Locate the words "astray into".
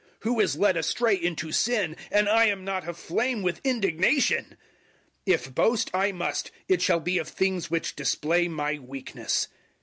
0.77-1.51